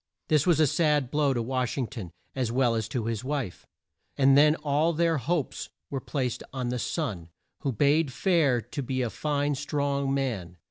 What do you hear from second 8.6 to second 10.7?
to be a fine strong man.